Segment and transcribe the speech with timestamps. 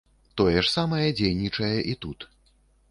[0.39, 2.19] Тое ж самае дзейнічае і тут.